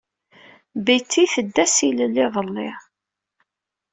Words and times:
Betty 0.85 1.23
tedda 1.33 1.65
s 1.75 1.77
ilel 1.89 2.15
iḍelli. 2.25 2.69